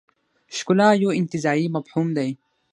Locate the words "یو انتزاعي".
1.03-1.65